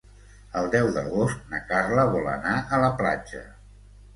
[0.61, 3.45] El deu d'agost na Carla vol anar a la platja.